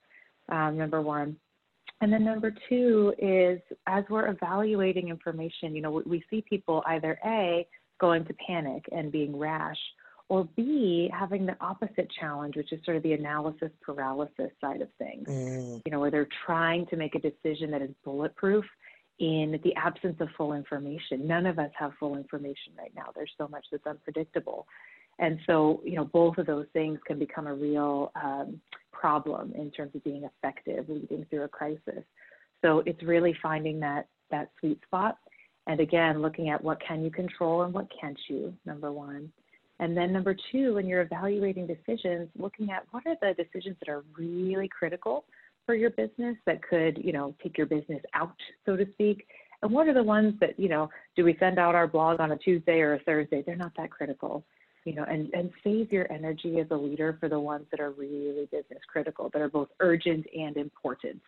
[0.48, 1.36] um, number one.
[2.00, 6.82] And then number two is as we're evaluating information you know we, we see people
[6.86, 7.66] either a
[8.00, 9.78] going to panic and being rash
[10.28, 14.88] or B, having the opposite challenge, which is sort of the analysis paralysis side of
[14.98, 15.82] things, mm.
[15.84, 18.64] you know, where they're trying to make a decision that is bulletproof
[19.18, 21.26] in the absence of full information.
[21.26, 23.06] None of us have full information right now.
[23.14, 24.66] There's so much that's unpredictable.
[25.18, 28.60] And so, you know, both of those things can become a real um,
[28.92, 32.04] problem in terms of being effective leading through a crisis.
[32.62, 35.18] So it's really finding that that sweet spot.
[35.66, 39.32] And again, looking at what can you control and what can't you, number one.
[39.80, 43.88] And then number two, when you're evaluating decisions, looking at what are the decisions that
[43.88, 45.24] are really critical
[45.66, 48.34] for your business that could, you know, take your business out,
[48.66, 49.26] so to speak.
[49.62, 52.32] And what are the ones that, you know, do we send out our blog on
[52.32, 53.42] a Tuesday or a Thursday?
[53.44, 54.44] They're not that critical,
[54.84, 57.90] you know, and, and save your energy as a leader for the ones that are
[57.90, 61.20] really business critical, that are both urgent and important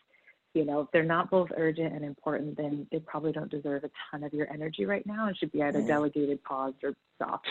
[0.54, 3.90] you know, if they're not both urgent and important, then they probably don't deserve a
[4.10, 7.48] ton of your energy right now and should be either delegated, paused, or stopped.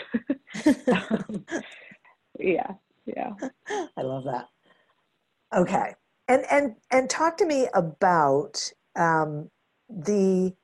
[0.92, 1.46] um,
[2.38, 2.72] yeah,
[3.06, 3.32] yeah.
[3.96, 4.48] I love that.
[5.56, 5.94] Okay,
[6.28, 9.50] and and and talk to me about um,
[9.88, 10.54] the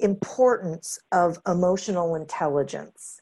[0.00, 3.20] importance of emotional intelligence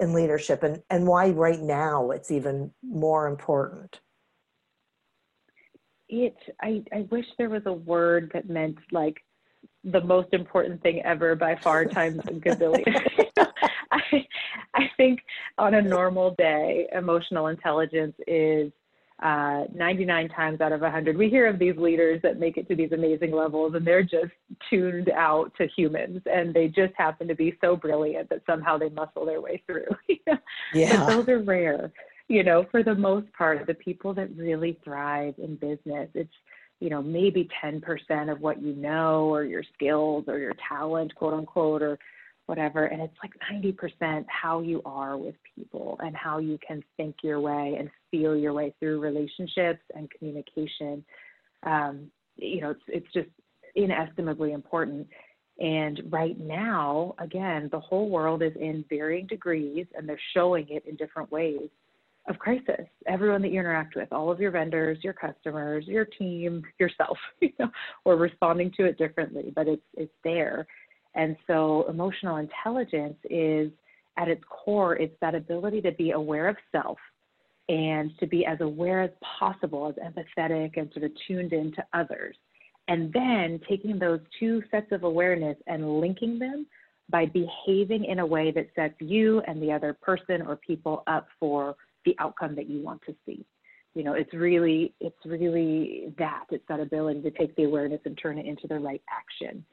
[0.00, 4.00] in leadership and, and why right now it's even more important
[6.12, 9.16] it I, I wish there was a word that meant like
[9.82, 12.84] the most important thing ever by far times a gazillion.
[13.90, 14.26] I,
[14.74, 15.20] I think
[15.58, 18.72] on a normal day, emotional intelligence is
[19.22, 21.16] uh, 99 times out of 100.
[21.16, 24.32] We hear of these leaders that make it to these amazing levels and they're just
[24.68, 28.88] tuned out to humans and they just happen to be so brilliant that somehow they
[28.88, 29.86] muscle their way through.
[30.74, 31.04] yeah.
[31.04, 31.92] But those are rare
[32.28, 36.32] you know, for the most part, the people that really thrive in business, it's
[36.82, 37.80] you know, maybe 10%
[38.32, 41.96] of what you know or your skills or your talent, quote unquote, or
[42.46, 42.86] whatever.
[42.86, 47.38] And it's like 90% how you are with people and how you can think your
[47.38, 51.04] way and feel your way through relationships and communication.
[51.62, 53.28] Um, you know, it's, it's just
[53.76, 55.06] inestimably important.
[55.60, 60.84] And right now, again, the whole world is in varying degrees and they're showing it
[60.84, 61.68] in different ways
[62.28, 62.86] of crisis.
[63.06, 67.52] Everyone that you interact with, all of your vendors, your customers, your team, yourself, you
[67.58, 67.68] know,
[68.04, 70.66] we're responding to it differently, but it's it's there.
[71.14, 73.70] And so emotional intelligence is
[74.18, 76.98] at its core, it's that ability to be aware of self
[77.68, 81.84] and to be as aware as possible, as empathetic and sort of tuned in to
[81.94, 82.36] others.
[82.88, 86.66] And then taking those two sets of awareness and linking them
[87.08, 91.28] by behaving in a way that sets you and the other person or people up
[91.38, 93.44] for the outcome that you want to see.
[93.94, 96.44] You know, it's really, it's really that.
[96.50, 99.64] It's that ability to take the awareness and turn it into the right action.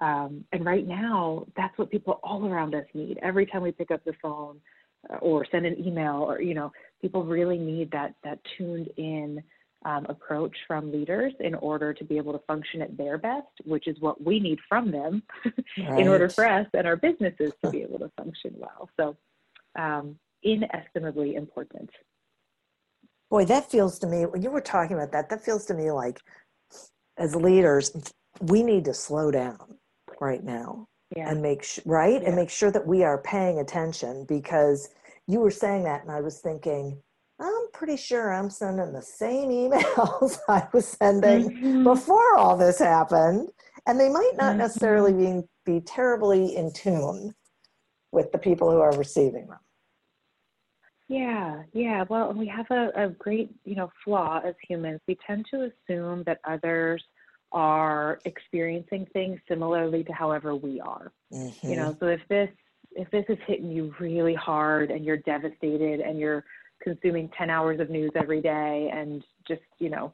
[0.00, 3.18] Um, and right now, that's what people all around us need.
[3.22, 4.58] Every time we pick up the phone
[5.10, 9.42] uh, or send an email, or you know, people really need that that tuned in
[9.84, 13.86] um, approach from leaders in order to be able to function at their best, which
[13.86, 15.64] is what we need from them right.
[16.00, 18.88] in order for us and our businesses to be able to function well.
[18.96, 19.16] So,
[19.76, 21.90] um, inestimably important.
[23.30, 25.90] Boy, that feels to me, when you were talking about that, that feels to me
[25.90, 26.18] like
[27.16, 27.92] as leaders,
[28.40, 29.78] we need to slow down
[30.20, 31.30] right now yeah.
[31.30, 32.20] and make sure, right?
[32.20, 32.28] Yeah.
[32.28, 34.90] And make sure that we are paying attention because
[35.26, 37.00] you were saying that and I was thinking,
[37.40, 41.84] I'm pretty sure I'm sending the same emails I was sending mm-hmm.
[41.84, 43.48] before all this happened.
[43.86, 44.58] And they might not mm-hmm.
[44.58, 47.34] necessarily be, be terribly in tune
[48.12, 49.58] with the people who are receiving them.
[51.12, 52.04] Yeah, yeah.
[52.08, 55.00] Well, we have a, a great, you know, flaw as humans.
[55.06, 57.04] We tend to assume that others
[57.52, 61.12] are experiencing things similarly to however we are.
[61.30, 61.68] Mm-hmm.
[61.68, 62.48] You know, so if this
[62.92, 66.44] if this is hitting you really hard and you're devastated and you're
[66.82, 70.12] consuming 10 hours of news every day and just, you know,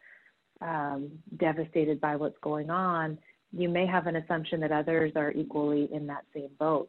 [0.61, 3.19] um, devastated by what's going on,
[3.53, 6.89] you may have an assumption that others are equally in that same boat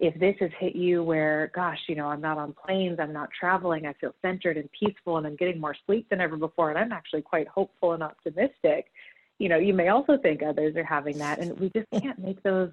[0.00, 3.28] if this has hit you where, gosh, you know, I'm not on planes, I'm not
[3.38, 6.78] traveling, I feel centered and peaceful, and I'm getting more sleep than ever before, and
[6.78, 8.86] I'm actually quite hopeful and optimistic,
[9.38, 11.38] you know, you may also think others are having that.
[11.38, 12.70] And we just can't make those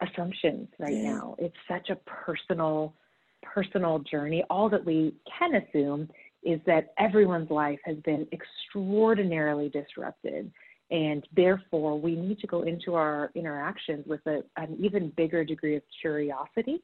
[0.00, 1.12] assumptions right yeah.
[1.12, 1.36] now.
[1.38, 2.94] It's such a personal,
[3.42, 4.44] personal journey.
[4.50, 6.08] All that we can assume
[6.42, 10.52] is that everyone's life has been extraordinarily disrupted
[10.90, 15.76] and therefore, we need to go into our interactions with a, an even bigger degree
[15.76, 16.82] of curiosity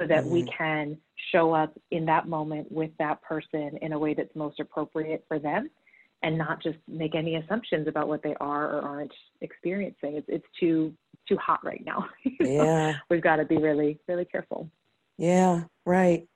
[0.00, 0.32] so that mm-hmm.
[0.32, 0.98] we can
[1.30, 5.38] show up in that moment with that person in a way that's most appropriate for
[5.38, 5.70] them
[6.24, 10.16] and not just make any assumptions about what they are or aren't experiencing.
[10.16, 10.92] It's, it's too
[11.28, 12.06] too hot right now.
[12.40, 12.96] yeah.
[13.08, 14.68] We've got to be really, really careful.
[15.16, 16.26] Yeah, right.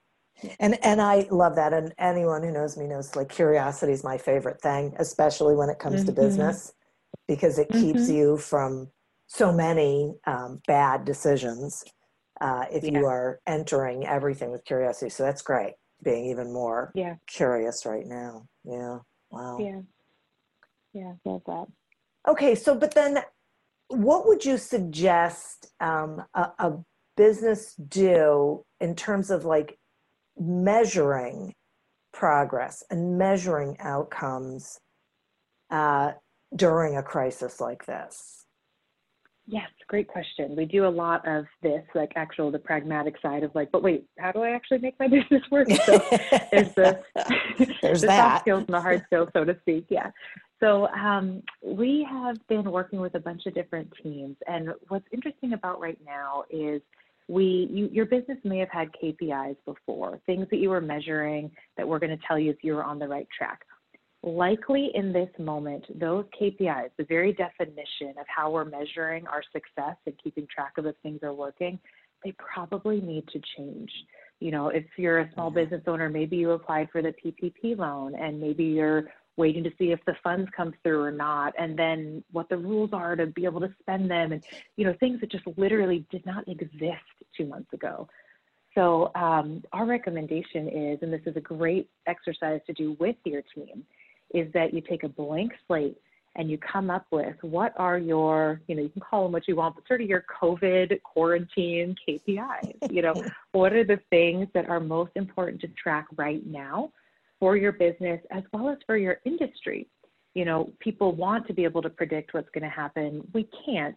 [0.61, 1.73] And and I love that.
[1.73, 5.81] And anyone who knows me knows like curiosity is my favorite thing, especially when it
[5.81, 6.07] comes mm-hmm.
[6.07, 6.75] to business
[7.29, 8.17] because it keeps mm-hmm.
[8.17, 8.89] you from
[9.29, 11.85] so many um, bad decisions
[12.41, 12.99] uh, if yeah.
[12.99, 15.11] you are entering everything with curiosity.
[15.11, 17.17] So that's great, being even more yeah.
[17.27, 18.49] curious right now.
[18.65, 18.99] Yeah.
[19.31, 19.59] Wow.
[19.61, 19.81] Yeah.
[20.95, 21.67] Yeah, love that.
[22.27, 23.19] Okay, so but then
[23.89, 26.79] what would you suggest um, a, a
[27.17, 29.79] business do in terms of like
[30.39, 31.55] measuring
[32.13, 34.79] progress and measuring outcomes
[35.71, 36.13] uh,
[36.55, 38.39] during a crisis like this?
[39.51, 40.55] Yes, great question.
[40.55, 44.07] We do a lot of this, like actual the pragmatic side of like, but wait,
[44.19, 45.69] how do I actually make my business work?
[45.71, 45.99] So
[46.53, 47.03] there's the
[47.81, 48.33] there's the that.
[48.33, 49.87] soft skills and the hard skills, so to speak.
[49.89, 50.11] Yeah.
[50.61, 55.55] So um, we have been working with a bunch of different teams, and what's interesting
[55.55, 56.83] about right now is
[57.27, 61.89] we you, your business may have had KPIs before, things that you were measuring that
[61.89, 63.63] were going to tell you if you were on the right track
[64.23, 69.97] likely in this moment, those KPIs, the very definition of how we're measuring our success
[70.07, 71.79] and keeping track of if things are working,
[72.25, 73.91] they probably need to change.
[74.41, 78.15] You know, if you're a small business owner, maybe you applied for the PPP loan
[78.17, 82.23] and maybe you're waiting to see if the funds come through or not, and then
[82.33, 84.43] what the rules are to be able to spend them, and,
[84.77, 87.05] you know, things that just literally did not exist
[87.37, 88.09] two months ago.
[88.75, 93.43] So, um, our recommendation is, and this is a great exercise to do with your
[93.55, 93.85] team,
[94.35, 95.97] is that you take a blank slate
[96.37, 99.49] and you come up with what are your, you know, you can call them what
[99.49, 102.93] you want, but sort of your COVID quarantine KPIs.
[102.93, 103.15] You know,
[103.53, 106.93] what are the things that are most important to track right now
[107.41, 109.89] for your business as well as for your industry?
[110.39, 113.27] you know, people want to be able to predict what's going to happen.
[113.35, 113.97] We can't.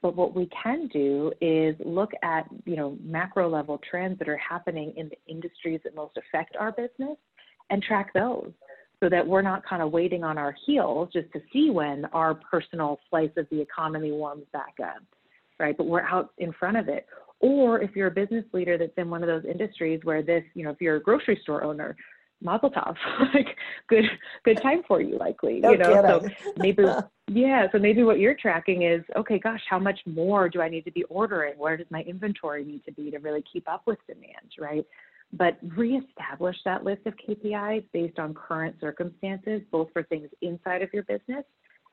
[0.00, 4.38] But what we can do is look at, you know, macro level trends that are
[4.38, 7.18] happening in the industries that most affect our business
[7.68, 8.52] and track those
[9.02, 12.34] so that we're not kind of waiting on our heels just to see when our
[12.34, 15.02] personal slice of the economy warms back up,
[15.58, 15.76] right?
[15.76, 17.06] But we're out in front of it.
[17.40, 20.64] Or if you're a business leader that's in one of those industries where this, you
[20.64, 21.96] know, if you're a grocery store owner,
[22.40, 22.94] mazel tov,
[23.34, 23.56] like
[23.88, 24.04] good,
[24.44, 26.20] good time for you, likely, no you know.
[26.20, 26.36] Kidding.
[26.44, 26.84] So maybe,
[27.26, 27.66] yeah.
[27.72, 30.92] So maybe what you're tracking is, okay, gosh, how much more do I need to
[30.92, 31.54] be ordering?
[31.58, 34.86] Where does my inventory need to be to really keep up with demand, right?
[35.32, 40.92] But reestablish that list of KPIs based on current circumstances, both for things inside of
[40.92, 41.44] your business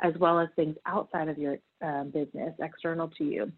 [0.02, 3.52] as well as things outside of your um, business, external to you.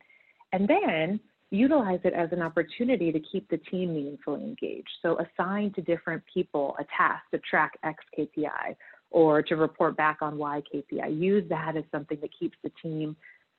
[0.53, 1.19] And then
[1.51, 4.89] utilize it as an opportunity to keep the team meaningfully engaged.
[5.01, 8.75] So assign to different people a task to track X KPI
[9.11, 11.21] or to report back on Y KPI.
[11.21, 13.15] Use that as something that keeps the team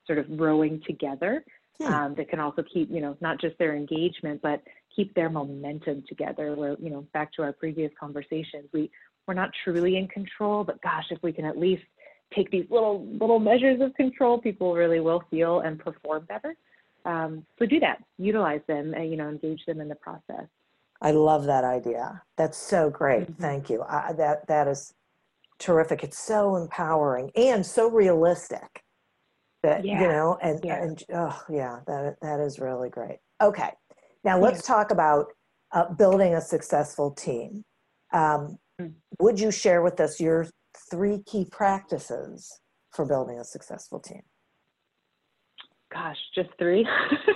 [0.07, 1.43] sort of rowing together.
[1.79, 1.85] Hmm.
[1.85, 4.61] Um, that can also keep, you know, not just their engagement, but
[4.95, 6.55] keep their momentum together.
[6.55, 8.89] Where, you know, back to our previous conversations, we
[9.27, 11.83] we're not truly in control, but gosh, if we can at least
[12.35, 16.55] take these little little measures of control, people really will feel and perform better.
[17.05, 20.47] Um, so do that, utilize them, and you know, engage them in the process.
[21.01, 22.21] I love that idea.
[22.37, 23.23] That's so great.
[23.23, 23.41] Mm-hmm.
[23.41, 23.83] Thank you.
[23.83, 24.93] I, that that is
[25.59, 26.03] terrific.
[26.03, 28.83] It's so empowering and so realistic.
[29.63, 30.01] That yeah.
[30.01, 30.83] you know, and yeah.
[30.83, 33.19] and oh yeah, that that is really great.
[33.41, 33.71] Okay,
[34.23, 35.27] now let's talk about
[35.73, 37.63] uh, building a successful team.
[38.13, 38.87] Um, mm-hmm.
[39.19, 40.47] Would you share with us your
[40.89, 42.59] three key practices
[42.91, 44.21] for building a successful team?
[45.91, 46.87] Gosh, just three.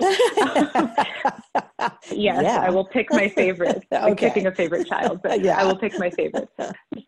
[2.10, 2.60] yes, yeah.
[2.60, 3.84] I will pick my favorite.
[3.92, 3.96] okay.
[4.02, 5.60] I'm picking a favorite child, but yeah.
[5.60, 6.48] I will pick my favorite.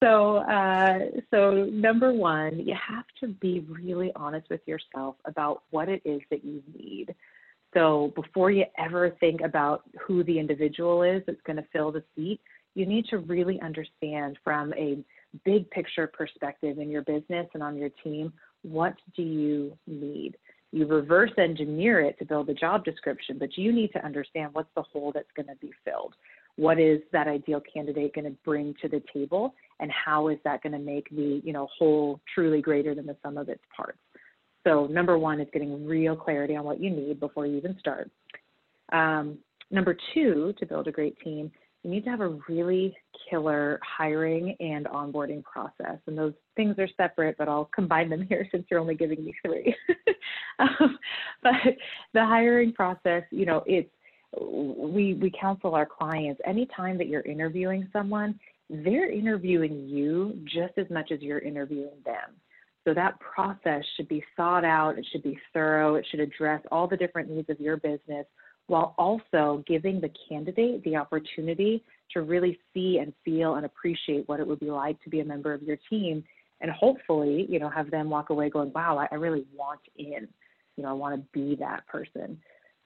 [0.00, 0.98] So, uh,
[1.32, 6.20] so number one, you have to be really honest with yourself about what it is
[6.30, 7.14] that you need.
[7.74, 12.02] So before you ever think about who the individual is that's going to fill the
[12.16, 12.40] seat,
[12.74, 14.98] you need to really understand from a
[15.44, 20.36] big picture perspective in your business and on your team, what do you need?
[20.72, 24.68] you reverse engineer it to build a job description, but you need to understand what's
[24.76, 26.14] the hole that's going to be filled.
[26.56, 30.62] What is that ideal candidate going to bring to the table, and how is that
[30.62, 33.98] going to make the you know whole truly greater than the sum of its parts?
[34.66, 38.10] So number one is getting real clarity on what you need before you even start.
[38.92, 39.38] Um,
[39.70, 41.50] number two, to build a great team,
[41.82, 42.94] you need to have a really
[43.28, 45.98] killer hiring and onboarding process.
[46.06, 49.34] And those things are separate, but I'll combine them here since you're only giving me
[49.44, 49.74] three.
[50.58, 50.98] um,
[51.42, 51.52] but
[52.12, 53.90] the hiring process, you know, it's
[54.40, 58.38] we we counsel our clients anytime that you're interviewing someone,
[58.68, 62.36] they're interviewing you just as much as you're interviewing them.
[62.84, 66.88] So that process should be thought out, it should be thorough, it should address all
[66.88, 68.26] the different needs of your business
[68.66, 74.40] while also giving the candidate the opportunity to really see and feel and appreciate what
[74.40, 76.24] it would be like to be a member of your team
[76.60, 80.28] and hopefully you know have them walk away going wow i, really want in.
[80.76, 82.38] You know i want to be that person.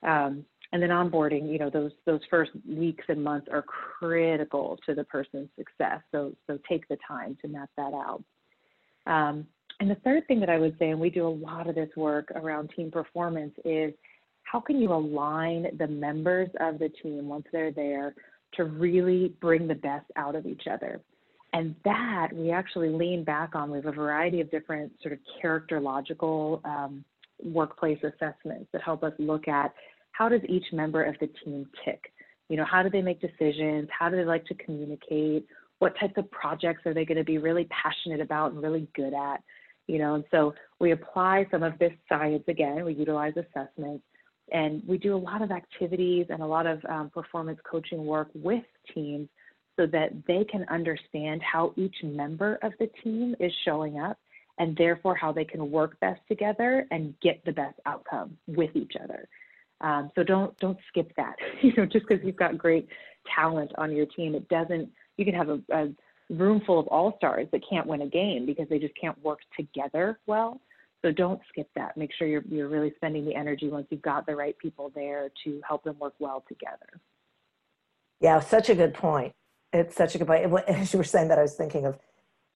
[0.02, 4.94] Um, and then onboarding you know those those first weeks and months are critical to
[4.94, 6.00] the person's success.
[6.12, 8.24] So so take the time to map that out.
[9.06, 9.46] Um,
[9.80, 11.90] and the third thing that i would say and we do a lot of this
[11.96, 13.92] work around team performance is
[14.44, 18.14] how can you align the members of the team once they're there
[18.54, 21.00] to really bring the best out of each other?
[21.52, 23.70] And that we actually lean back on.
[23.70, 27.04] We have a variety of different sort of characterological um,
[27.42, 29.72] workplace assessments that help us look at
[30.12, 32.12] how does each member of the team tick?
[32.48, 33.88] You know, how do they make decisions?
[33.96, 35.46] How do they like to communicate?
[35.78, 39.14] What types of projects are they going to be really passionate about and really good
[39.14, 39.42] at?
[39.86, 42.84] You know, and so we apply some of this science again.
[42.84, 44.04] We utilize assessments
[44.52, 48.28] and we do a lot of activities and a lot of um, performance coaching work
[48.34, 48.64] with
[48.94, 49.28] teams
[49.76, 54.18] so that they can understand how each member of the team is showing up
[54.58, 58.92] and therefore how they can work best together and get the best outcome with each
[59.02, 59.26] other.
[59.80, 61.34] Um, so don't don't skip that.
[61.62, 62.88] you know, just because you've got great
[63.34, 64.88] talent on your team, it doesn't.
[65.16, 65.88] You can have a, a
[66.30, 69.40] room full of all stars that can't win a game because they just can't work
[69.56, 70.60] together well.
[71.02, 71.96] So don't skip that.
[71.96, 75.30] Make sure you're, you're really spending the energy once you've got the right people there
[75.44, 77.00] to help them work well together.
[78.20, 79.34] Yeah, such a good point.
[79.72, 80.50] It's such a good point.
[80.68, 81.98] As you were saying that, I was thinking of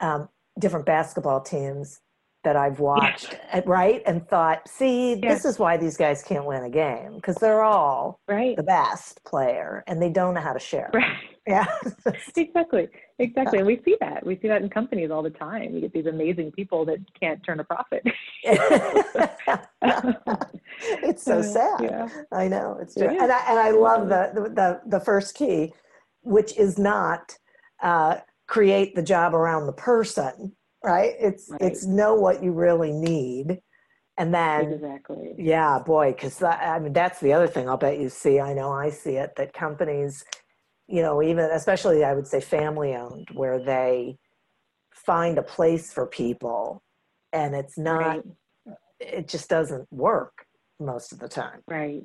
[0.00, 2.00] um, different basketball teams
[2.44, 3.60] that I've watched, yeah.
[3.66, 4.02] right?
[4.06, 5.34] And thought, see, yeah.
[5.34, 8.56] this is why these guys can't win a game because they're all right.
[8.56, 10.90] the best player and they don't know how to share.
[10.94, 11.16] Right.
[11.48, 11.66] Yeah.
[12.36, 12.88] exactly.
[13.18, 13.58] Exactly.
[13.58, 14.24] And we see that.
[14.24, 15.74] We see that in companies all the time.
[15.74, 18.02] You get these amazing people that can't turn a profit.
[21.02, 21.80] it's so sad.
[21.80, 22.08] Yeah.
[22.30, 22.78] I know.
[22.80, 23.08] It's true.
[23.08, 25.72] And I, and I love the, the, the first key,
[26.22, 27.36] which is not
[27.82, 30.52] uh, create the job around the person,
[30.84, 31.14] right?
[31.18, 31.62] It's, right.
[31.62, 33.58] it's know what you really need
[34.18, 35.34] and then, exactly.
[35.38, 38.40] Yeah, boy, because I mean, that's the other thing I'll bet you see.
[38.40, 40.24] I know I see it that companies,
[40.88, 44.18] you know, even especially I would say family owned, where they
[44.94, 46.82] find a place for people
[47.32, 48.22] and it's not, right.
[49.00, 50.46] it just doesn't work
[50.80, 51.60] most of the time.
[51.68, 52.02] Right.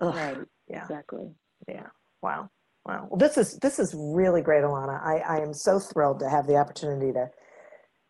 [0.00, 0.14] Ugh.
[0.14, 0.38] Right.
[0.68, 0.82] Yeah.
[0.82, 1.30] Exactly.
[1.68, 1.86] Yeah.
[2.22, 2.50] Wow.
[2.84, 3.08] Wow.
[3.10, 5.00] Well, this is this is really great, Alana.
[5.00, 7.30] I, I am so thrilled to have the opportunity to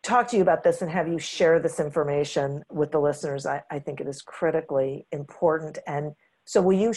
[0.01, 3.45] talk to you about this and have you share this information with the listeners.
[3.45, 5.77] I, I think it is critically important.
[5.85, 6.13] And
[6.45, 6.93] so, will you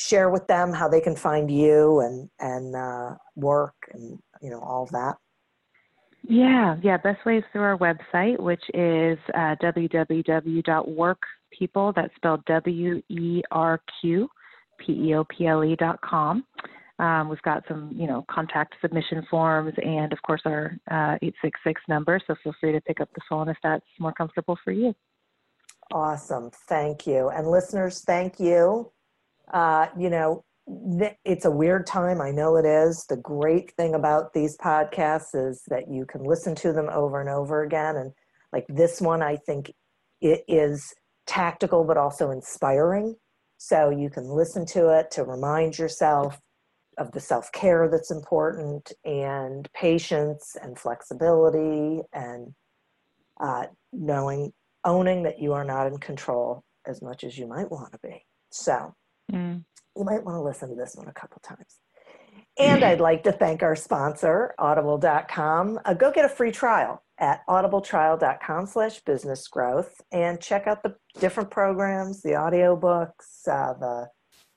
[0.00, 4.60] share with them how they can find you and and uh, work and you know
[4.60, 5.16] all of that?
[6.22, 6.96] Yeah, yeah.
[6.98, 11.94] Best way is through our website, which is uh, www.werqpeople.
[11.94, 14.28] That's spelled W E R Q
[14.78, 16.44] P E O P L E dot com.
[16.98, 21.80] Um, we've got some, you know, contact submission forms and, of course, our uh, 866
[21.88, 22.20] number.
[22.26, 24.94] So feel free to pick up the phone if that's more comfortable for you.
[25.92, 26.50] Awesome.
[26.68, 27.30] Thank you.
[27.30, 28.92] And listeners, thank you.
[29.52, 30.44] Uh, you know,
[31.24, 32.20] it's a weird time.
[32.20, 33.04] I know it is.
[33.08, 37.28] The great thing about these podcasts is that you can listen to them over and
[37.28, 37.96] over again.
[37.96, 38.12] And
[38.52, 39.72] like this one, I think
[40.20, 40.94] it is
[41.26, 43.16] tactical but also inspiring.
[43.58, 46.38] So you can listen to it to remind yourself
[46.98, 52.54] of the self care that's important, and patience and flexibility, and
[53.40, 54.52] uh, knowing,
[54.84, 58.24] owning that you are not in control as much as you might want to be.
[58.50, 58.94] So
[59.30, 59.64] mm.
[59.96, 61.80] you might want to listen to this one a couple times.
[62.58, 65.80] And I'd like to thank our sponsor, audible.com.
[65.84, 70.94] Uh, go get a free trial at audibletrial.com slash business growth and check out the
[71.18, 74.08] different programs, the audiobooks, uh, the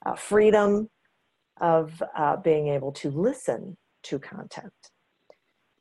[0.05, 0.89] uh, freedom
[1.61, 4.73] of uh, being able to listen to content.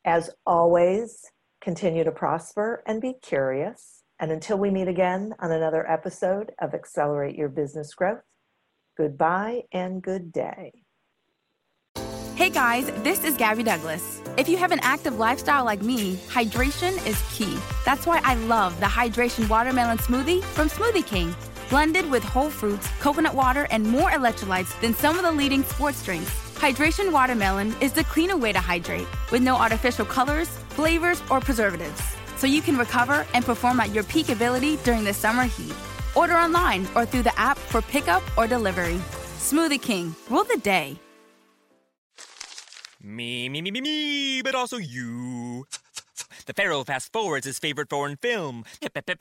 [0.05, 1.25] As always,
[1.61, 4.03] continue to prosper and be curious.
[4.19, 8.21] And until we meet again on another episode of Accelerate Your Business Growth,
[8.97, 10.71] goodbye and good day.
[12.35, 14.21] Hey guys, this is Gabby Douglas.
[14.37, 17.57] If you have an active lifestyle like me, hydration is key.
[17.85, 21.35] That's why I love the Hydration Watermelon Smoothie from Smoothie King
[21.69, 26.03] blended with whole fruits, coconut water, and more electrolytes than some of the leading sports
[26.03, 26.29] drinks.
[26.55, 32.01] Hydration Watermelon is the cleaner way to hydrate, with no artificial colors, flavors, or preservatives,
[32.37, 35.73] so you can recover and perform at your peak ability during the summer heat.
[36.15, 38.99] Order online or through the app for pickup or delivery.
[39.37, 40.97] Smoothie King, rule the day.
[43.01, 45.65] Me, me, me, me, me, but also you.
[46.45, 48.63] The Pharaoh fast forwards his favorite foreign film,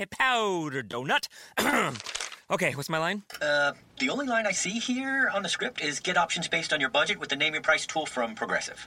[0.07, 1.29] Powder Donut.
[2.53, 3.23] Okay, what's my line?
[3.41, 6.81] Uh, the only line I see here on the script is get options based on
[6.81, 8.87] your budget with the name your price tool from Progressive.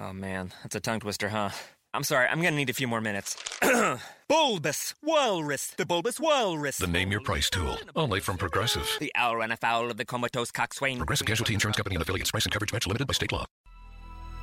[0.00, 1.50] Oh man, that's a tongue twister, huh?
[1.94, 3.36] I'm sorry, I'm gonna need a few more minutes.
[4.28, 6.78] bulbous Walrus, the Bulbous Walrus.
[6.78, 8.88] The name your price tool, only from Progressive.
[8.98, 10.96] The owl ran afoul of the comatose coxswain.
[10.96, 12.30] Progressive Casualty Insurance Company and affiliates.
[12.30, 13.44] Price and coverage match limited by state law.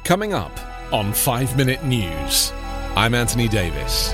[0.04, 0.52] Coming up
[0.94, 2.54] on 5 Minute News,
[2.96, 4.14] I'm Anthony Davis.